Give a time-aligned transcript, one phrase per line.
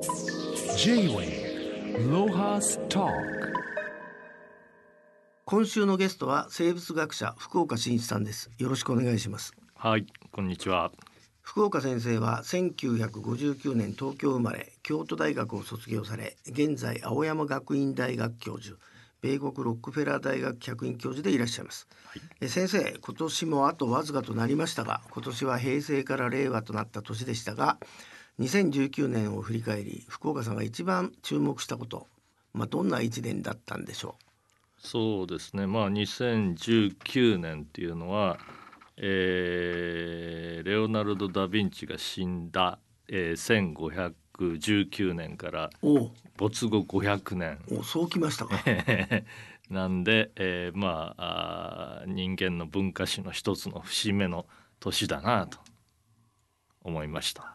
[0.00, 3.06] J-Way ロハスト
[5.44, 8.50] 今週のゲストは生物学者福岡伸一さんです。
[8.56, 9.52] よろしくお願いします。
[9.74, 10.90] はいこんにちは。
[11.42, 18.78] 福岡先生は1959年東京生まれ京都大学を卒業され現在青山学院大学教授
[19.20, 27.76] 米国ロックフェラー大学客員教授でいらっしゃいます、はい、え先生今年もあとわずかとなりましたが今年は平成から令和となった年でしたが
[28.38, 32.06] 2019年を振り返り福岡さんが一番注目したこと、
[32.54, 34.24] まあ、どんな一年だったんでしょう？
[34.78, 35.66] そうですね。
[35.66, 38.38] まあ2019年っていうのは、
[38.96, 43.94] えー、レオナルド・ダ・ヴィンチが死んだ、えー、
[44.34, 45.70] 1519年から
[46.38, 48.58] 没後500年おそうきましたか。
[49.68, 54.46] なんで、えー、まあ人間の文化史の一つの節目の
[54.80, 55.58] 年だなと
[56.82, 57.54] 思いました。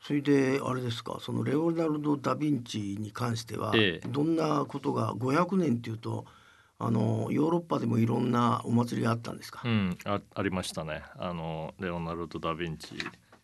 [0.00, 6.24] それであれですかそのレオナルド・ダ・ヴィンチに関しては、ええ、どんなことが500年っていうと
[6.78, 11.02] あのヨーロッパでもいろんなお祭りがあったんですか、うん、あありましたね。
[11.16, 12.94] あのレオナルド・ダ・ヴィンチ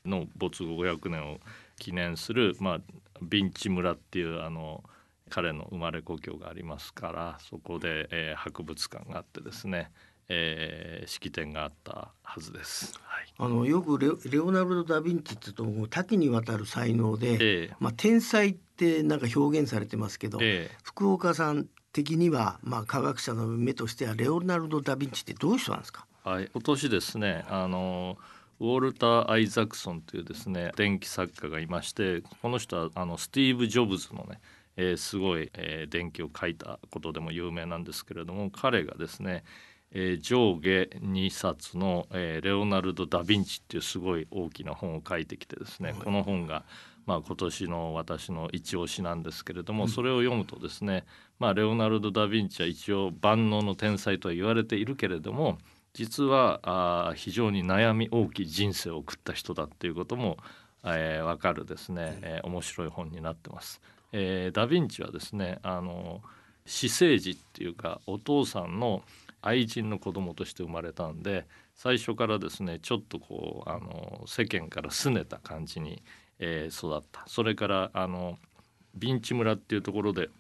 [0.05, 1.39] の没後500年を
[1.77, 2.79] 記念する、まあ、
[3.23, 4.85] ヴィンチ村っていうあの
[5.31, 9.91] 彼の生まれ故郷がありますからそこで、えー、博物館があってですね
[10.29, 12.95] えー、式典があったはずです。
[13.03, 28.19] はい、あのよくレレオナルド・ダ・ヴィンチってと多岐にわたる才能で、えー、まあ、天才ってなんか表現されてますけど、えー、福岡さん的には、まあ、科学者の目としてはレオナルド・ダ・ヴィンチってどういう人なんですか、はい、今年ですねあの
[28.61, 34.41] ウォルター・アイザクソンというですね電気作家がいましてこの人はあのスティーブ・ジョブズのね
[34.77, 39.45] えー、すごい、えー、電気を書いたことでも有名なんですけれども彼がですね
[39.95, 46.65] えー、上下2冊の、えー、レオナルド・ダ・ヴィンチっていうすごい大きな本を書いてきてですね、はい、この本が、
[47.07, 51.05] まあ、今年の私の一押しなんですけれども、うん、それを読むとですね、
[51.39, 55.59] まあ、レオナルド・ダ・ヴィンチは一応万能の天才とは言われているけれども
[55.93, 60.39] 実はあ非常に悩み大きい人生を送った人だっていうことも、
[60.85, 63.81] えー、分かるですね、えー、面白い本になってます。
[64.11, 66.21] えー、ダ・ヴィンチはですねあの
[66.67, 69.03] 私生児っていうかお父さんの
[69.47, 76.03] 愛人の子供として生まれたんで最初からですねちょっとこうあの世間から拗ねた感じに、
[76.39, 77.25] えー、育った。
[77.27, 78.39] それからあの
[78.95, 80.31] ビンチ村っていうところで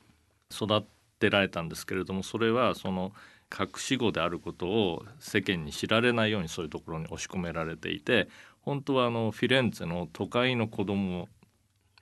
[0.50, 0.84] 育
[1.18, 3.12] てられたんですけれどもそれはその
[3.52, 8.28] 隠し子であることを世間に知られないようにそういうところに押し込められていて
[8.62, 11.28] 本当はあのフィレンツェの都会の子供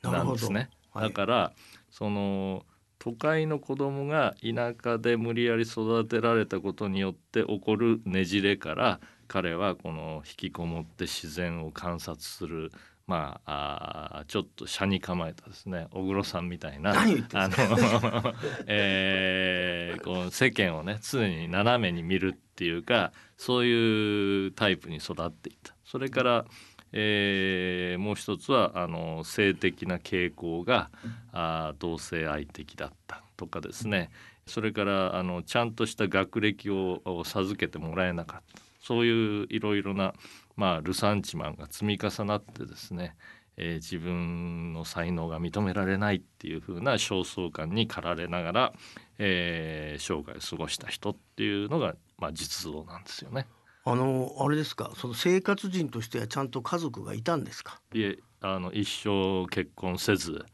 [0.03, 0.71] なんですね。
[0.93, 1.53] はい、だから
[1.91, 2.65] その
[3.03, 12.71] 都会の子供が田舎で無理やり育てられたことによって起こるねじれから彼はこの引きこもって自然を観察する
[13.09, 15.89] まあ、あちょっと車に構えたですね。
[15.91, 17.05] 小黒さんみたいなあ
[17.49, 18.35] の、
[18.67, 25.75] えー、こう世間をね常に斜めに見るっていうかそういうタイプに育っていった。
[25.85, 26.47] それから
[26.93, 30.91] えー、もう一つはあの性的な傾向が
[31.33, 34.11] あ同性愛的だったとかですね
[34.47, 40.13] それからあのちゃんとした学歴を授けてもらえなかったそういういろいろな、
[40.57, 43.15] まあ、ルサンチマンが積み重なってですね、
[43.57, 48.73] えー、自分の才能が認められないっていう風な焦燥感に駆られながら、
[49.19, 53.47] えー、生涯を過ごした人っていうのが、まあ、実像なんですよね。
[53.85, 54.93] あのあれですか？
[54.97, 57.81] その生活人としてはちゃんと家族がいたんですか？
[57.93, 60.45] いえあの一生結婚せず、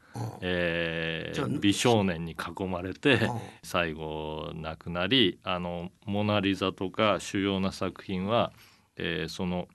[0.41, 3.29] えー、美少年に囲まれて
[3.63, 8.51] 最後亡くなりあの「モナ・リザ」とか主要な作品は、
[8.95, 9.67] えー、その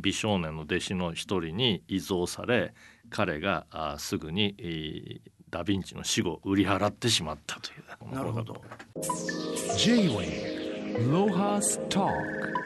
[0.00, 2.74] 美少年の弟子の一人に遺贈され
[3.10, 5.20] 彼があすぐに、えー、
[5.50, 7.74] ダ・ヴィンチの死後売り払ってしまったとい
[8.10, 8.14] う。
[8.14, 8.62] なるほど。
[9.76, 12.57] J-Way ロハスター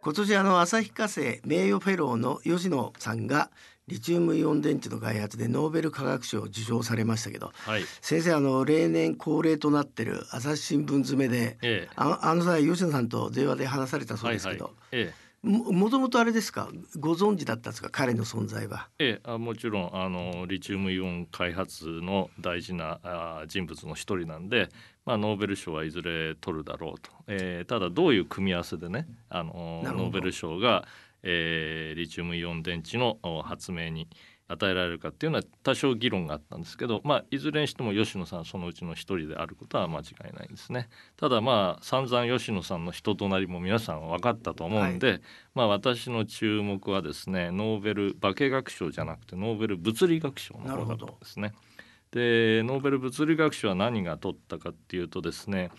[0.00, 3.50] 今年あの旭化成名誉フェローの吉野さんが
[3.88, 15.06] リチウムイオン電池の開発でノーベル化学賞を受賞されましたけど、はい、先生あの例年恒例となってる朝日新聞詰めで、ええ、ああの際吉野さんと電話で話されたそうですけど、はいはい。
[15.06, 16.68] ええもともとあれですか？
[16.98, 17.88] ご存知だったんですか？
[17.90, 18.88] 彼の存在は。
[18.98, 24.68] ええ、あもちろんあのリチウムイオン開発の大事なあ人物の一人なんで、
[25.04, 30.84] まあ、ノーベル賞はいずれ取るだろうと、えー、ただどういう組み合わせでねあのノーベル賞が、
[31.22, 34.08] えー、リチウムイオン電池の発明に、
[34.48, 40.88] 与えられるかっていうのは多少議論があったんですけど、まあ、いずれにしても吉野さんそのうちの一人であることは間違いないんですね。
[41.16, 45.20] ただまあ散々吉野さんの人となりも皆さん分かったと思うんで、はい、
[45.54, 51.52] まあ、私の注目はですねノーベル化学賞じゃなくてノーベル物理学賞の方だったんですね。
[52.12, 55.70] でノーベル物理学賞は何が取ったかっていうとですね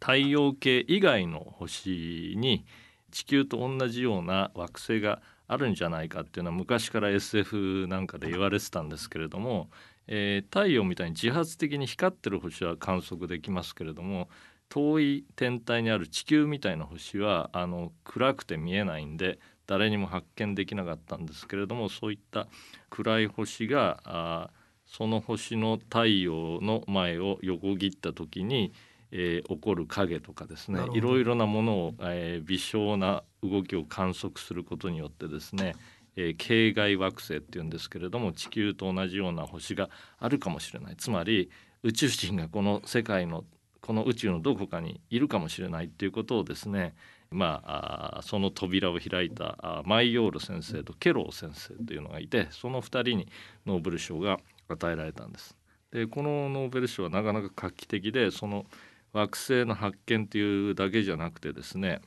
[0.00, 2.66] 太陽系以外の星に
[3.10, 5.20] 地球と同じような惑星が
[5.52, 9.68] あるんじゃないかっていうのは昔から SF なんかで言われてたんですけれども、
[10.06, 14.28] えー、太陽みたいに自発的に光ってる星は観測できますけれども
[14.68, 22.46] 遠い天体にある地球みたいな星はあの暗くて見えないんで誰にも発見できなかったんですけれどもそういった
[22.88, 24.50] 暗い星があ
[24.86, 28.72] その星の太陽の前を横切った時に
[29.12, 35.74] えー、起こる影とかですねいろいろなものを、えー、微小な動きを観測することによってですね、
[36.16, 41.50] えー、系外惑星っていうんですけれども地球と同じような星があるかもしれないつまり
[41.82, 43.44] 宇宙人がこの世界の
[43.80, 46.94] この宇宙のどこかにいるかもしれないっていうことをですね
[47.30, 53.28] まあ、あその扉を開いたあマイヨール先生とケロー先生というのがいてその2人に
[53.66, 55.56] ノーベル賞が与えられたんです。
[55.92, 58.66] でこのノーベル賞はなかなか画期的でその
[59.12, 62.00] 惑星の発見っていうだけじゃなくてですね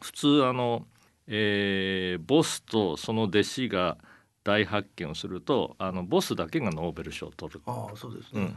[0.00, 0.86] 普通あの、
[1.26, 3.96] えー、ボスとその弟子が
[4.44, 7.62] 大発見をするとあのボスだけがノーベル賞を取る。
[7.66, 8.56] あそうですね、うん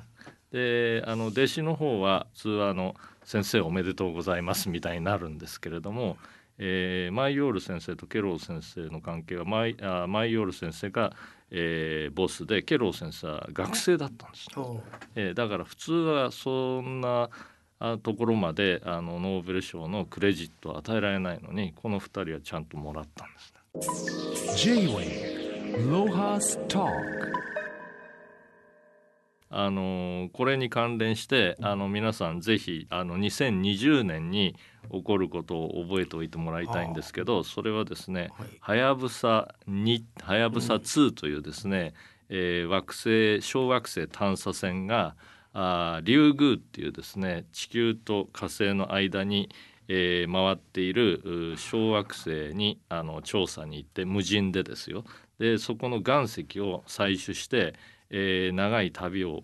[0.51, 6.17] であの弟子の方は普通はあの「先生おめでとうございます」みたいになるんですけれども、
[6.57, 11.13] えー、マイヨール先生とケロー先生の関係はマイあマイヨール先生が
[11.51, 14.55] えー、ボスでケロー先生は学生だったんです、ね、
[15.15, 17.29] えー、だから普通はそんな
[18.03, 23.57] ところまであのノーベル賞のクレジットを与えられないのにこの2人はちゃんともらったんですね。
[29.49, 34.55] あのこれに関連してあの皆さんぜひあの2020年に
[34.91, 38.29] 起こることを覚えておいてもらいたいんですけどそれはですね
[38.59, 41.93] はやぶさ2はやぶさ2というですね、
[42.29, 45.15] うん、えー、惑星小惑星探査船が
[45.53, 49.49] あリュウグウっていうですね地球と火星の間に、
[49.87, 55.05] えー、回っている小惑星にあの調査に行って無人でですよ。
[55.39, 57.75] でそこの岩石を採取して
[58.09, 59.43] えー、長い旅を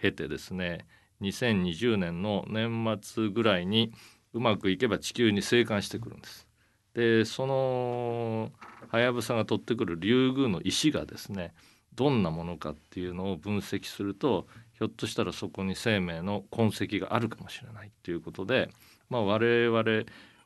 [0.00, 0.86] 経てですね
[1.20, 3.92] 2020年の年末ぐらいに
[4.32, 6.46] うまくいけば地球に生還してくるんです。
[6.94, 8.50] でその
[8.88, 11.54] はやぶさが取ってくるリュウグウの石がですね
[11.94, 18.70] どんなものかっていうのを分析するとひょっとしたらそこに生命の痕跡があるかもしれないっていうことで、
[19.08, 19.84] まあ、我々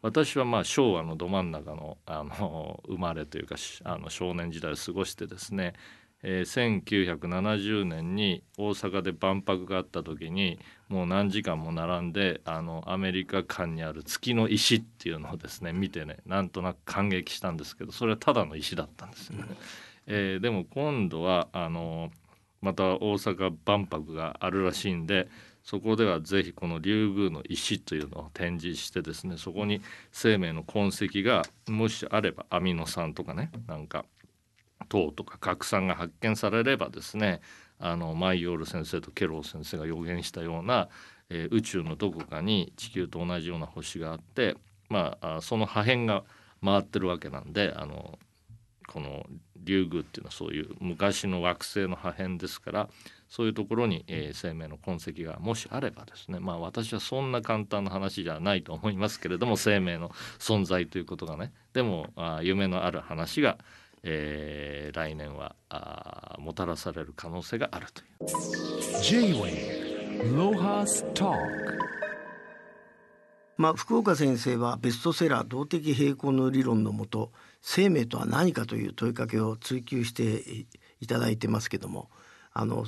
[0.03, 5.73] 私はまあ昭和のど真ん中のあの生まれというかあの少年時代を過ごしてですね
[6.26, 19.44] えー、1970年に大阪で万博があった時にもう何時間も並んであのアメリカ館にある月の石っていうのをですね見てねなんとなく感激したんですけどそれはただの石だったんですよね。
[20.06, 22.11] えー、でも今度はあの
[22.62, 25.29] また大阪万博があるらしいんで
[25.62, 29.82] そこではぜひこの竜宮の石というのを展示してですねそこに
[30.12, 34.06] 生命の痕跡がもしあればアミノ酸とかねなんか
[34.88, 37.41] 等とか拡散が発見されればですね
[37.79, 40.88] あのマイヨール先生とケロー先生が予言したような、
[41.31, 44.56] えー、宇宙のどこかに地球と同じような星があって
[44.88, 46.25] まあその破片が
[46.62, 48.19] 回ってるわけなんであの
[48.87, 49.26] この
[49.56, 52.88] 竜宮っていうのはそういう昔の惑星の破片ですから
[53.29, 63.58] そういうところに、えー、生命の痕跡がもしあればですねまあ私はそんな簡単な話じゃないと思いますけれども生命の存在ということがねでもあ夢のある話が
[64.05, 68.08] えー、来年はあもたらされる可能性があるという。
[69.03, 71.32] J-Way ロハスタ
[73.56, 77.31] まあ、福岡先生はベストセラー動的平衡の理論のもと
[77.63, 80.67] 生命とは何かという問いかけを追求して
[81.01, 82.11] いただいてますけども
[82.53, 82.84] あの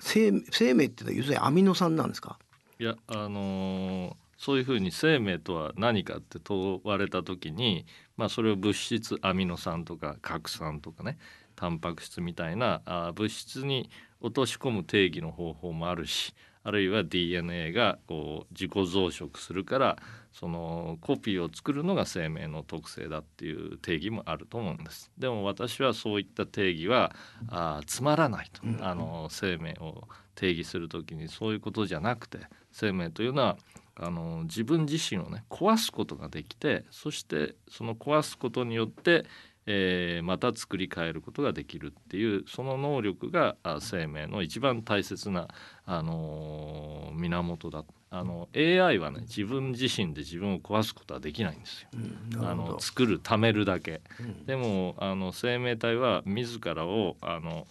[0.00, 2.38] 生生命って要するにアミノ酸なんですか？
[2.80, 7.86] いやあのー、そういうふうに生命とは何かって問われた時に
[8.22, 11.18] まあ、それを物質アミノ酸とか核酸とかね
[11.56, 16.34] タンパク質みたいなあ物質に落とし込む定義の方法もあるし
[16.64, 19.96] あるいは DNA がこう自己増殖するから
[20.32, 25.10] そのコピーを作るのが生命の特性だっていう定義もあると思うんです。
[25.18, 27.12] でも私はそういった定義は
[27.48, 30.06] あつまらないと、あの生命を
[30.36, 32.38] 定義する時にそういうことじゃなくて
[32.70, 33.58] 生命というのは
[33.94, 39.24] あの自分自身をね壊すことができてそしてその壊すことによって、
[39.66, 45.48] えー、また作り変えることができるっていうその能力が生命の一番大切な、
[45.84, 47.84] あのー、源だ。
[48.14, 51.88] あの AI はね自分自身で自分を壊すことはできないんですよ。
[52.34, 57.66] うん、あの作る貯めるだけ、うん、でもあの生命体は自らをあの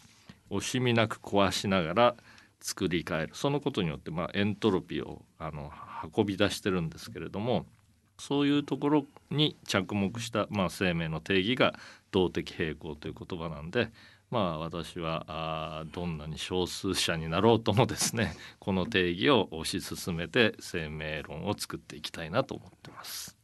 [0.49, 2.15] 惜しみなく壊しながら
[2.59, 3.29] 作り変える。
[3.33, 5.71] そのことによって、まあ、エントロピーをあの
[6.15, 7.65] 運び出してるんですけれども
[8.20, 11.74] そういうところに着目した、まあ、生命の定義が
[12.12, 13.89] 動的平衡という言葉なんで
[14.29, 23.38] まあ私はあどんなに少数者になろうともですね この定義を推し進めて生命論を作っていきたいなと思ってます。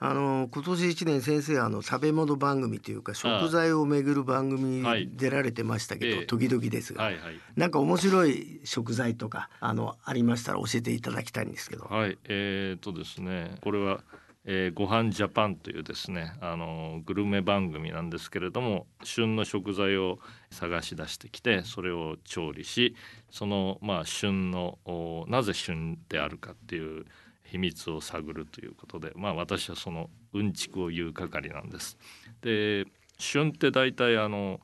[0.00, 11.84] あの今年1年先生あの食べ物番組というか食材をめぐる番組に出られてましたけど、はい、時々ですが、はいはい、なんか面白い食材とかあのありましたら教えていただきたいんですけど。
[11.84, 12.18] はい。
[12.24, 14.02] えー、とですねこれは
[14.46, 20.18] えー、ごはんジャパンというですねあのグルメ番組なんですけれども旬の食材を
[20.50, 22.94] 探し出してきてそれを調理し
[23.30, 24.78] そのまあ旬の
[25.28, 27.06] なぜ旬であるかっていう
[27.44, 31.96] 秘密を探るということでまあ私はそのうんちくを言う係なんです。
[32.42, 32.86] で
[33.18, 34.60] 旬って大体あの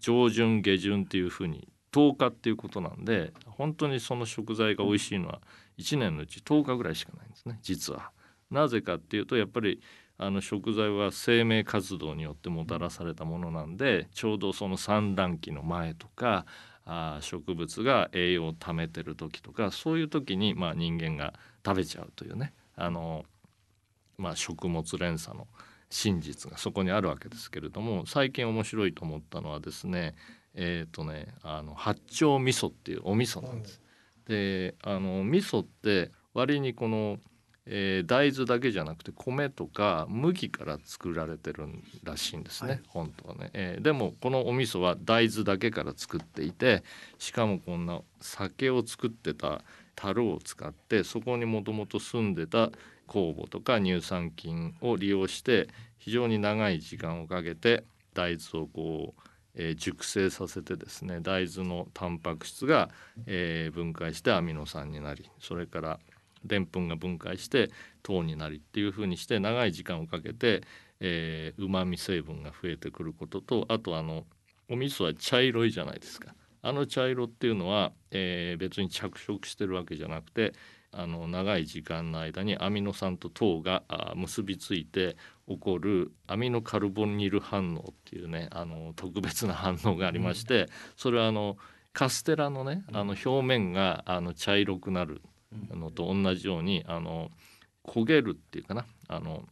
[0.00, 5.40] 上旬下旬っていうふうに10日っていうことなんで本当にその食材が美味しいのは
[5.78, 8.12] 1年のうち10日ぐらいしかないんですね実は。
[8.50, 9.80] なぜかっていうとやっぱり
[10.16, 16.44] あの食材は生命活動によってもたらされたものなんでちょうどその産卵期の前とか
[16.90, 23.26] あ植物が栄養を貯めてる時とかそういう時にまあ人間が食べちゃうというねあの、
[24.16, 25.46] まあ、食物連鎖の
[25.90, 30.14] 真実がそこにあるわけですけれども最近面白いと思ったのはですね
[30.54, 33.82] えっ、ー、とねあの八丁味噌っていうお味噌なんです。
[34.26, 37.18] であの味噌って割にこの
[37.70, 41.68] えー、大豆だけじゃなくて米とか麦から作られてる
[42.02, 46.82] らしいんですね、はい、本当はね、えー、でもこのお味噌は大豆だけから作っていて
[47.18, 49.62] しかもこんな酒を作ってた
[49.94, 52.70] 樽を使ってそこにもともと住んでた
[53.06, 57.84] 酵母とか乳酸菌を利用して非常に長い時間をかけて
[58.14, 59.28] 大豆をこう
[59.60, 62.90] えー、熟成させてですね大豆のタンパク質が、
[63.26, 65.98] えー、分解してアミノ酸になりそれから
[66.44, 67.70] でんぷんが分解して
[68.02, 70.62] 糖になりっていうふうにして長い時間をかけて
[71.00, 74.24] うまみ成分が増えてくることとあとあの
[74.70, 76.34] お味噌は茶色いじゃないですか。
[76.60, 80.52] あの茶色っていうのは、えー、別に着色してるわけじゃなくて
[80.90, 83.82] あの長い時間の間にアミノ酸と糖が
[84.16, 85.16] 結びついて
[85.46, 90.66] 起こるアミノカルボニル反応っていうねあの特別な反応がありまして、
[90.96, 91.56] それはあの
[91.92, 95.22] カステラのねあの表面があの茶色くなる
[95.74, 97.30] のと同じようにあの
[97.84, 99.44] 焦げるっていうかなあの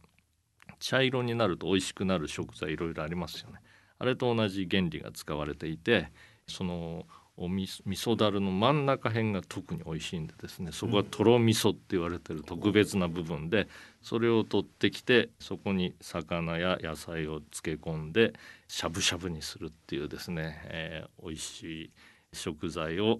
[0.79, 3.59] 茶色になると美味しくなる食材いろいろありますよね。
[3.99, 6.11] あれと同じ原理が使われていて
[6.47, 13.67] そのおみ味噌だるの真ん中辺が特に美味しいんでですねそこはとろ味噌って言われてる特別な部分で
[14.01, 18.33] それを取ってきてそこに魚や野菜を漬け込んで
[18.67, 21.91] しゃぶしゃぶにするっていうですね、えー、美味しい
[22.33, 23.19] 食材を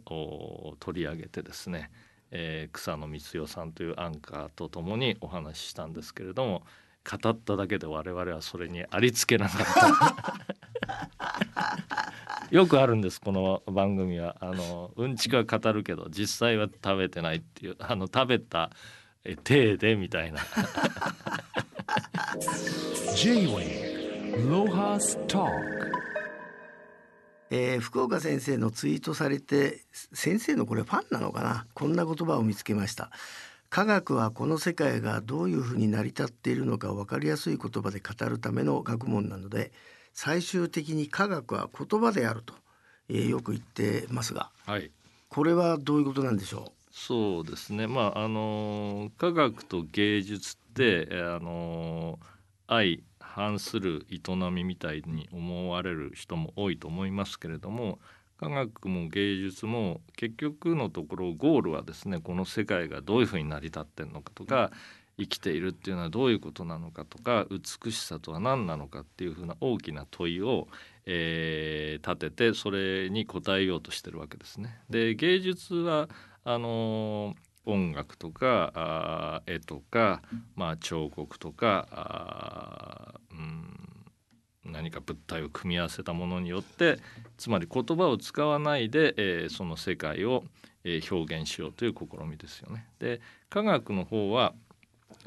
[0.79, 1.91] 取り上げてですね
[2.31, 6.63] えー、草野光代さんというアンカーと共にお話ししたんですけれども
[7.09, 10.47] 語っただけで我々はそれにありつけなかった。
[12.51, 14.35] よくあるんですこの番組は。
[14.39, 18.71] あのうんちくは語るけど実際は食べてないっていうあの食べた
[19.43, 20.39] 体でみたいな。
[23.15, 25.86] J-Way ロハストーク
[27.49, 29.81] えー、福岡先生のツイートされて
[30.13, 31.65] 先生のこれファンなのかな？
[31.73, 33.09] こんな言葉を見つけました。
[33.69, 39.71] 科学はこの世界がどういうふうに成り立っているのか分かりやすい言葉で語るための学問なので
[40.13, 42.53] 最終的に科学は言葉であると、
[43.09, 44.89] えー、よく言ってますが、はい、
[45.29, 46.71] これはどういうことなんでしょう？
[46.91, 47.87] そうですね。
[47.87, 52.19] まああの科学と芸術ってあの
[52.67, 53.03] 愛
[53.37, 57.99] 反する営みみたいに思われる人も多いと思いますけれども
[58.39, 64.71] 科学も芸術も結局のところゴールはですねこの世界がどういうふうに成り立ってるのかとか
[65.19, 70.67] 生きているっていうのはどういうことなのかとか美しさとは何なのかっていうふうな大きな問いを、
[71.05, 74.79] えー、立ててそれに答えようとしてるわけですね。
[74.89, 76.09] で芸術は
[76.43, 77.35] あの
[77.67, 80.21] 音楽とかあ絵とか、
[80.55, 83.39] まあ、彫刻とか、う
[84.69, 86.99] ん、何か物体を組み合わせたものによって
[87.37, 90.43] つまり言葉を使わないで、えー、その世界を、
[90.83, 92.87] えー、表現しようという試みですよね。
[92.99, 94.53] で科学の方は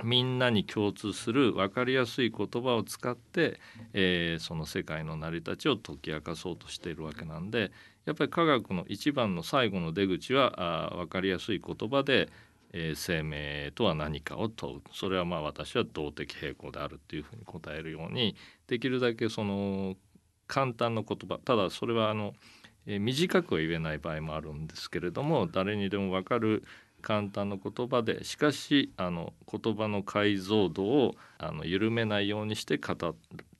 [0.04, 3.58] みんなに共通する分かりやすい言葉を使って、
[3.94, 7.72] えーその世界の成り立ちを解き明かそうとしているわけなんで
[8.04, 12.28] やっぱり科学の一番の最後の出口はあ分かりやすい言葉で、
[12.72, 14.82] えー生命とは何かを問う。
[14.92, 18.36] それはまあ私は動的平衡であるっていうふうに答えるように
[18.66, 19.96] できるだけその
[20.46, 21.38] 簡単な言葉。
[21.38, 22.34] ただそれはあの、
[22.86, 26.64] えー短くは言えない場合もあるんですけれども誰にでも分かる
[27.02, 33.14] 簡単な言葉でしかしあの言葉の解像度をあの緩めないようにして語っ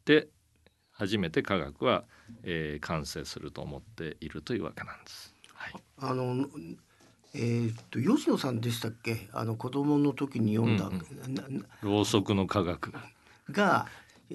[0.04, 0.28] て
[0.92, 2.04] 初めて科学は、
[2.42, 5.34] えー完成すると思っているというわけなんです。
[5.54, 6.46] はい、あの
[7.34, 9.28] えーっと吉野さんでしたっけ？
[9.32, 10.98] あの子供の時に読んだ、うん
[11.34, 12.92] ななろうそくの科学。
[13.50, 13.86] が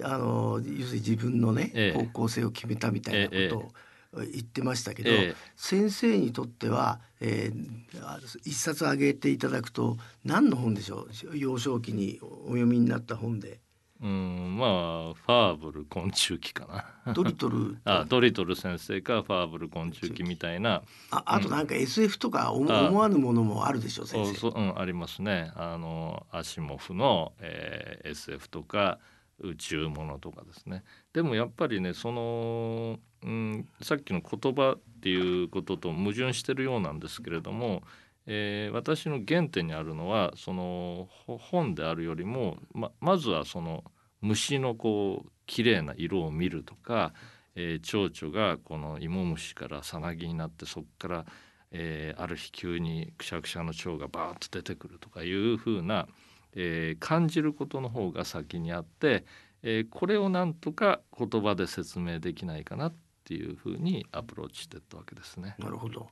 [0.02, 1.98] あの要するに自分のね、ええ。
[1.98, 3.70] 方向性を決めたみたいなこ
[4.12, 5.34] とを言ってましたけど、ええ。
[5.56, 11.36] 先生にとっては、えーあ一冊あげていただくと何の本でしょう？
[11.38, 13.60] 幼少期にお読みになった本で
[14.02, 16.66] うんまあファーブル昆虫記か
[17.04, 17.14] な。
[17.14, 17.78] ドリトル。
[17.84, 20.82] あドリトル先生かファーブル昆虫記みたいな。
[21.10, 24.34] ああとなんか SF とか思あ思わぬものもあるでしょう先生。
[24.34, 25.52] そうそう、うん、ありますね。
[25.56, 28.98] あのアシモフの、えー SF とか
[29.40, 30.84] 宇宙ものとかですね。
[31.12, 37.82] でもやっぱりねその、うん、さっきの言葉っていうことと矛盾してるようなんですけれども、
[38.26, 43.84] えー私の原点にあるのはその本であるよりもままずはその
[44.20, 47.14] 虫のこう綺麗な色を見るとか、
[47.54, 51.24] えー蝶々がこの芋虫からさなぎになってそこから
[51.70, 56.08] えーある日急にくしゃくしゃの蝶がバーッと出てくるとかいうふうな、
[56.54, 59.24] えー感じることの方が先にあって、
[59.62, 65.54] えーこれをなんとか言葉で説明できないかなっていうふうにアプローチしてったわけですね。
[65.58, 66.08] なるほど。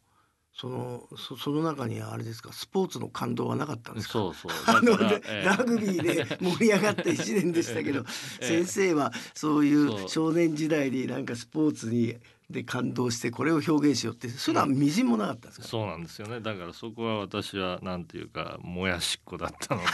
[0.57, 2.53] そのそその中にはあれですか？
[2.53, 4.13] スポーツの感動はなかったんですか？
[4.13, 4.53] そうそう。
[4.67, 4.93] あの
[5.27, 8.01] えーラグビーで 盛り上がった一年でしたけど、
[8.41, 8.65] ええ。
[8.65, 10.05] 先生はそういそう。
[10.05, 12.17] う少年時代になんかスポーツに
[12.51, 15.67] で感動してこれを表現しようってそれはみじんもなかったんですか？
[15.67, 16.41] そうなんですよね。
[16.41, 19.87] だからそこは私はなんていうかもやしっこだったので、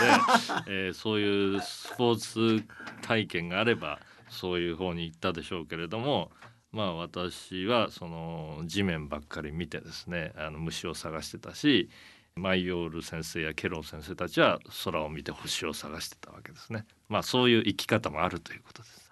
[0.67, 2.19] えーそういうスポー
[2.61, 2.65] ツ
[3.01, 3.99] 体験があれば
[4.29, 6.31] そういう方に行ったでしょうけれども
[6.73, 11.91] まあ私はその地面ばっかり見てですねあの虫を探してたし
[12.37, 16.87] マイヨール先生やケロン先生たちは空を見て星を探してたわけですね。
[17.09, 19.11] まあそういう生き方もあるということです。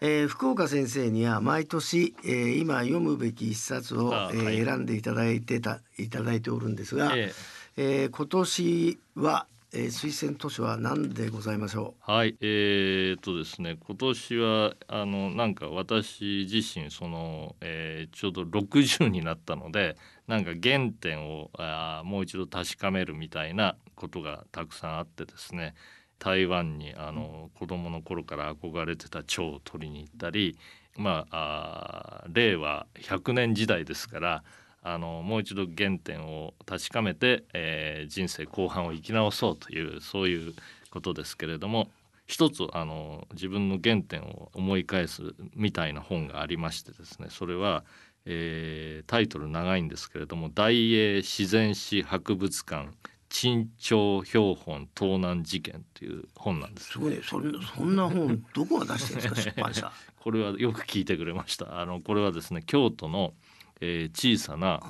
[0.00, 7.32] えー福岡先生には毎年、えー今読むべき一冊を、えー選んでいただいてたいただいておるんですが、え
[7.76, 25.74] えー今年は、えー推薦図書は何でございましょはい、えー、っとですね今年はあのなんか私自身その、えーちょうど60になったのでなんか原点をあもう一度確かめるみたいなことがたくさんあってですね
[26.18, 30.58] 台湾にあの子供の頃から憧れてた蝶を取りに行ったり
[30.96, 34.44] まああ令和100年時代ですから
[34.82, 40.54] あのもう一度原点を確かめて、えー人生後半を生き直そうというそういう
[40.90, 41.88] ことですけれども
[42.26, 47.84] 一つあの自分の原点を思い返すみたいな本がありましてですねそれは、
[48.24, 52.88] えータイトル長いんですけれども「大英自然史博物館
[53.30, 56.92] 珍鳥標本盗難事件」という本なんですう。
[56.92, 57.38] すごいそ
[57.84, 59.92] んな本どこが出してるんですか出版社。
[60.20, 61.80] これはよく聞いてくれました。
[61.80, 63.34] あのこれはですね京都の、
[63.80, 64.80] えー小さな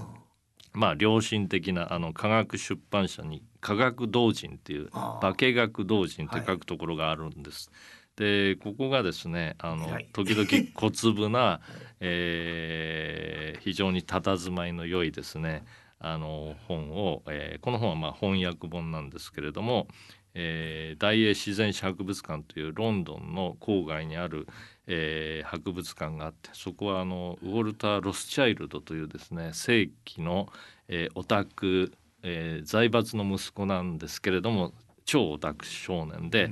[0.72, 4.88] まあ良心的なあの科学出版社に科学同人っていう
[5.20, 7.70] 化学同人って書くところがあるんです。
[8.16, 11.60] でここがですねあの時々 小粒な、
[12.00, 15.64] えー非常に佇まいの良いですね
[15.98, 19.88] あの本を、えーこの本はまあ翻訳本なんですけれども、
[20.34, 24.46] えー大英自然史博物館というロンドンの郊外にある、
[24.88, 30.48] えー博物館があってそこはあのウォルター・ロスチャイルドというですね世紀の、
[30.88, 34.72] えーオタク、えー財閥の息子なんですけれども
[35.04, 36.50] 超オタク少年で、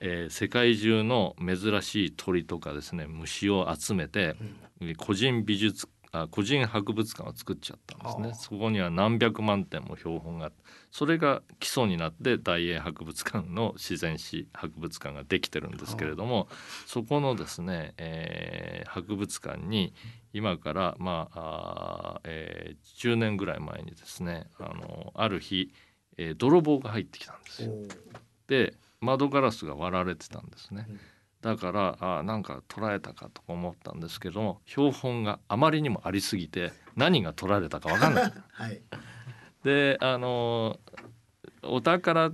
[0.00, 4.36] えー世界中の珍しい鳥とかですね虫を集めて、
[4.98, 8.34] 個人美術あ個人博物館を作っちゃったんですね。
[8.34, 16.48] そこには何百万点も標本があってそれが基礎になって大英博物館の自然史博物館ができてるんですけれども
[16.86, 19.92] そこのですね、えー博物館に
[20.32, 25.72] 今からまああー、えー10年ぐらい前にですねあのある日、
[26.16, 27.72] えー泥棒が入ってきたんですよ。
[28.46, 30.86] で窓ガラスが割られてたんですね。
[31.46, 38.82] だからあなんか取られたかとか思ったんですけども標本があまりにもありすぎて何が取られたか分かんない はい。
[39.62, 40.80] であの
[41.62, 42.32] お宝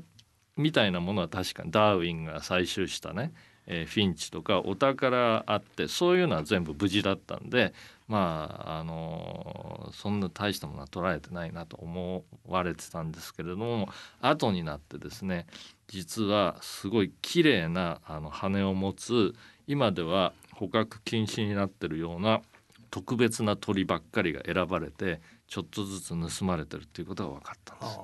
[0.56, 3.34] みたいなものは確かにダーウィンが採集したね、
[3.66, 7.74] えーフィンチとかお宝あってそういうのは全部無事だったんで
[8.12, 13.88] まああのそんな大したものは取られてないなと思われてたんですけれども
[14.20, 15.46] 後になってですね
[15.88, 19.32] 実はすごい綺麗なあの羽を持つ
[19.66, 22.42] 今では捕獲禁止になってるような
[22.90, 27.98] 特別な鳥ばっかりが選ばれてちょっとずつ盗まれてるっていうことが分かったんです。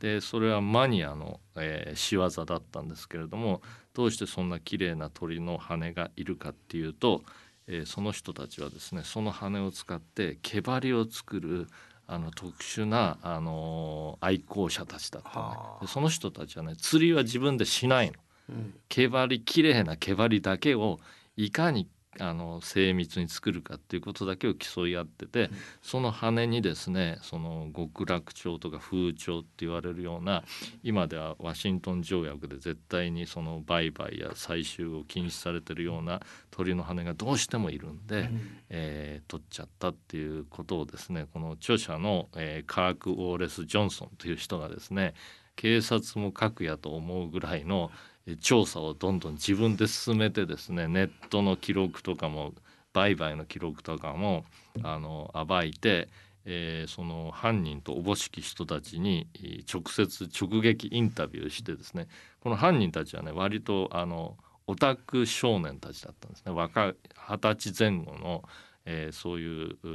[0.00, 3.60] でそれはマニアの、えー仕業だったんですけれども
[3.92, 7.22] どうしてそんな綺麗な鳥の羽がいるかっていうと、
[7.66, 11.66] えーその人たちはですねその羽を使って毛針を作る
[12.06, 15.38] あの特殊な、あのー愛好者たちだった。
[15.40, 18.14] のねはでその人たちはね釣りは自分でしないの。
[18.50, 18.74] うん。
[18.88, 21.00] 毛針綺麗な毛針だけを
[21.36, 21.88] いかに
[22.20, 25.50] あの精密に作るかっていうことだけを競い合ってて、
[25.82, 30.44] その羽にですねその極楽鳥とか風鳥って言われるような
[30.82, 38.30] 今ではワシントン条約で絶対にその売買や採集を禁止されてるような鳥の羽がどうしてもいるんで、
[38.70, 45.14] えー取っちゃったっていうことをですねこの著者の、えーカーク・ウォーレス・ジョンソンという人がですね
[45.56, 52.54] 警察も書くやと思うぐらいのえー調査をどんどん自分で進めてですねネットの記録とかも
[52.92, 54.44] 売買の記録とかも
[54.82, 56.08] あの暴いて、
[56.44, 59.26] えーその犯人とおぼしき人たちに
[59.72, 62.06] 直接直撃インタビューしてですね
[62.40, 66.52] この犯人たちはね割とあのオタク少年たちだったんですね。
[66.52, 66.94] 若
[67.28, 68.42] 二十歳前後の、
[68.86, 69.88] えーそういうう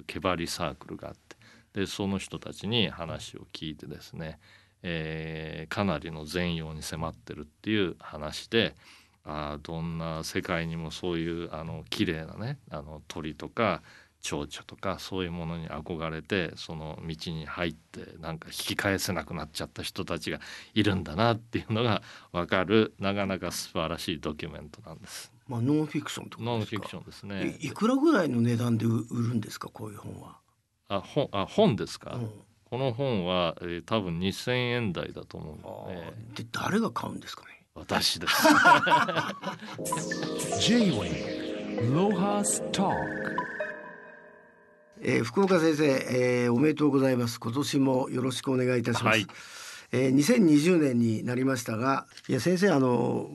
[0.00, 1.36] ー毛針サークルがあって
[1.80, 4.38] でその人たちに話を聞いてですね、
[4.82, 8.74] えーかなりの全容に迫ってるっていう話で
[9.24, 13.82] あーどんな世界にもそういうあの綺麗なねあの鳥とか
[14.20, 20.40] 蝶々とかそういうものに憧れてその道に入ってなんか引き返せなくなっちゃった人たちが
[20.74, 25.32] いるんだなっていうのが分かるなかなか素晴らしいドキュメントなんです。
[25.46, 26.50] まあノンフィクションとですか？
[26.50, 27.58] ノンフィクションですね。
[27.60, 29.68] いいくらぐらいの値段で売るんですか？
[29.68, 30.38] こういう本は、
[30.88, 32.30] あ本あ本ですか、うん
[32.70, 37.64] この本は、えー多分2,000円台だと思うあので、誰が買うんですかね？
[37.74, 38.34] 私です。
[45.00, 47.38] えー福岡先生、えーおめでとうございます。
[47.40, 49.26] 今年もよろしくお願いいたします、はい。
[49.92, 53.30] えー2020年になりましたがいや先生あの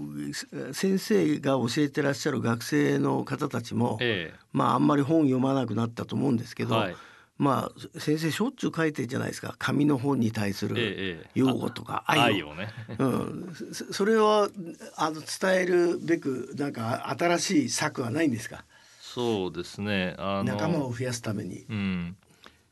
[0.74, 4.34] 先生が教えてらっしゃる学生の方たちも、え。
[4.52, 6.96] まああんまり本読まなくなったと思うんですけど、はい
[7.38, 12.56] まあ先生しょっちゅう書いてるじゃないですか紙の本に対すえるええ用語とかあ愛を。
[12.56, 12.69] ね。
[13.00, 14.50] うん、そそれを
[14.96, 18.65] あの伝えるべくなんか新しい策はないんですか？
[19.02, 20.15] そうですね。
[20.46, 21.65] 仲間を増やすために。
[21.69, 22.15] うん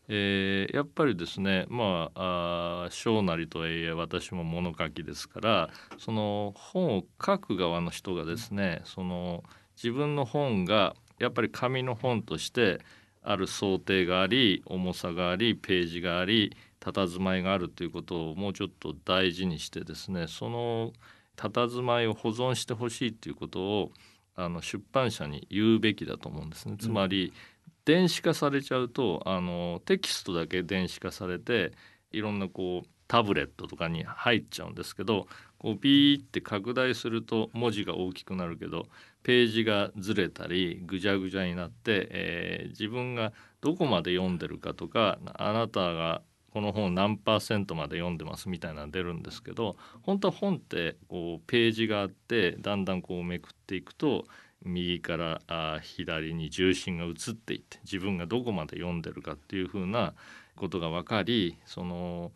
[0.08, 9.44] えーやっぱりですねまあ小なりとはいえ私も物書きですからその本を書く側の人がですねその
[9.76, 12.80] 自分の本がやっぱり紙の本として
[13.22, 20.94] ある想定があり重さがありページがあり佇まいがあるということをもうちょっと大事にしてですねその
[21.38, 23.92] 佇まいを保存してほしいということを
[24.36, 26.78] あの出版社に言うべきだと思うんですね。
[26.80, 27.34] つまり、
[27.84, 31.72] 電子化されちゃうとあのテキストだけ電子化されて
[32.12, 35.28] いろんなこうタブレットとかに入っちゃうんですけど
[35.60, 38.88] こうビーって拡大すると文字が大きくなるけど
[39.24, 46.22] ページがずれたりぐじゃぐじゃになって、えー自分がどこまで読んでるかとかあなたが
[46.54, 54.24] この本何パーセントまで読んでますみたいなの出るんですけど本当は本ってこうページがあってだんだんこうめくっていくと
[54.64, 60.14] 右からあ左に重心が移っていって自分がどこまで読んでるかっていうふうな
[60.56, 62.32] ことが分かりその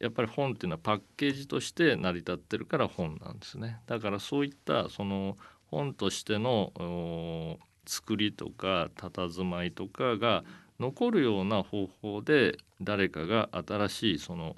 [0.00, 3.80] やっぱり本っていうのはパッケージとして成り立ってるから本なんですね。
[3.86, 10.44] だからそういったその本としての作りとか佇まいとかが
[10.78, 14.56] 残るような方法で誰かが新しいその、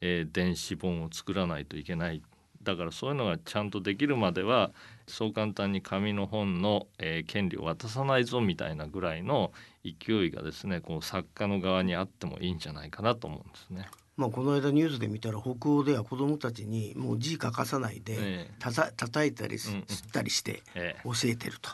[0.00, 2.22] えー電子本を作らないといけない
[2.62, 4.72] だからそういうのがちゃんとできるまでは
[5.06, 9.52] そう簡単に紙の本の、えー権利を渡さないぞみたいなぐらいの
[9.84, 13.88] 勢いがですねこう作家の側にあってもいいんじゃないかなと思うんですね。
[14.18, 18.50] まあこの間ニュースで見たら北欧では子どもたちにもう字書かさないでええ。
[18.58, 21.00] たた叩いたりすったりしてええ。
[21.04, 21.70] 教えてると。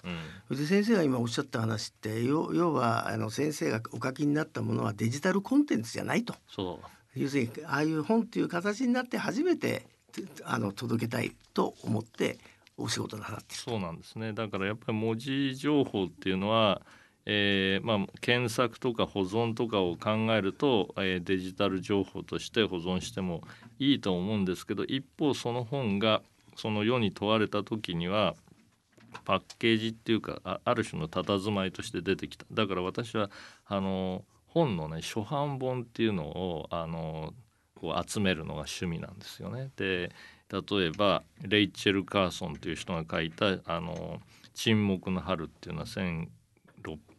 [0.54, 6.34] で先生が今おっしゃった話って要要はあの先生がお書きになったものはデジタルコンテンツじゃないと。
[6.48, 7.18] そう。
[7.18, 9.86] 要するにああいう本っていう形になって初めて
[10.44, 12.38] あの届けたいと思って
[12.76, 13.60] お仕事なさってる。
[13.60, 14.34] そうなんですね。
[14.34, 16.82] だからやっぱり文字情報っていうのは
[17.26, 23.42] えーまあ、検索とか保存とかを考えると、えーデジタル情報として保存しても
[23.78, 26.22] いいと思うんですけど一方その本が
[26.56, 28.34] その世に問われた時には
[29.24, 33.30] パッケージっていうかある種の佇まいとして出てきただから私は
[33.66, 37.32] あの本のね初版本っていうのをあの
[37.74, 39.70] こう集めるのが趣味なんですよね。
[39.76, 40.12] で
[40.50, 44.20] 例えばレイチェル・カーソンという人が書いた「あの
[44.52, 46.28] 沈黙の春」っていうのは1000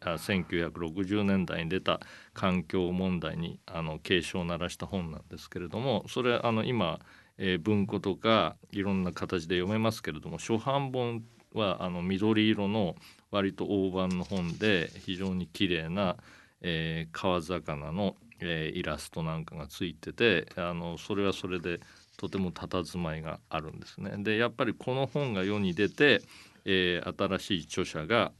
[0.01, 1.99] 1960年代に出た
[2.34, 6.99] 環境問題にあの警鐘を鳴らした本なんですけれどもそれあの今、
[7.38, 11.23] えー文庫とかいろんな形で読めますけれども初版本
[11.54, 12.95] はあの緑色の
[13.32, 16.17] 割と大判の本で非常に綺麗な、
[16.62, 21.80] えー川魚の、えーイラストなんかがついててあのそれはそれで
[22.17, 24.15] とても佇まいがあるんですね。
[24.19, 26.21] でやっぱりこの本が世に出て、
[26.65, 28.32] えー新しい著者が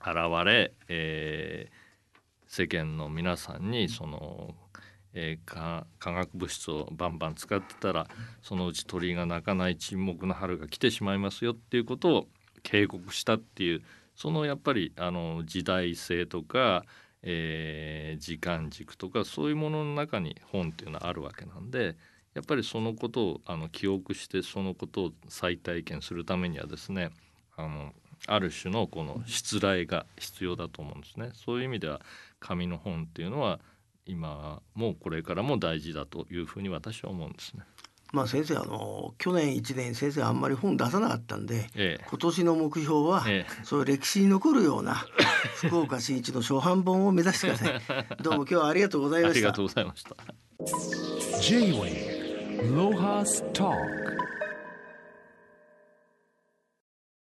[0.00, 1.80] 現れ、えー
[2.52, 4.56] 世間の皆さんにその、
[5.14, 8.08] えー化学物質をバンバン使ってたら
[8.42, 12.28] そのうち鳥が鳴かない沈黙の春が来てしまいますよっていうことを
[12.62, 13.82] 警告したっていう
[14.16, 16.84] そのやっぱりあの時代性とか、
[17.22, 21.96] えー時間軸とかそういうものの中に本っていうのはあるわけなんで
[22.34, 27.10] やっぱりそのことをあの記憶してそのことを再体験するためにはですね
[27.56, 27.92] あの
[28.26, 31.30] ある種のこの失礼が必要だと思うんですね。
[31.34, 32.00] そういう意味では
[32.38, 33.60] 紙の本っていうのは
[34.06, 37.62] 今もこれからも大事だというふうに私は思うんですね。
[38.12, 45.06] まあ先生あの去年1年先生あんまり本出さなかったんでええ今年の目標は、えそういう歴史に残るような
[45.62, 48.06] 福岡新一の初版本を目指してください。
[48.22, 49.62] どうも今日はありがとうございましたありがと。
[49.62, 50.16] うございました。
[51.40, 54.19] J-Wave Lohas Talk